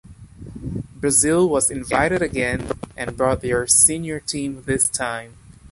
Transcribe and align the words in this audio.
Brazil 0.95 1.47
was 1.47 1.69
invited 1.69 2.23
again, 2.23 2.67
and 2.97 3.15
brought 3.15 3.41
their 3.41 3.67
senior 3.67 4.19
team 4.19 4.63
this 4.65 4.89
time. 4.89 5.37